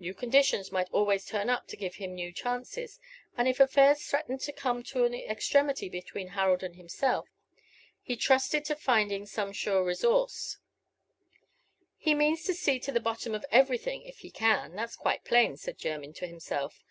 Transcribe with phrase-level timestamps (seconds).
[0.00, 2.98] New conditions might always turn up to give him new chances;
[3.36, 7.28] and if affairs threatened to come to an extremity between Harold and himself,
[8.00, 10.56] he trusted to finding some sure resource.
[11.98, 15.58] "He means to see to the bottom of everything if he can, that's quite plain,"
[15.58, 16.82] said Jermyn to himself.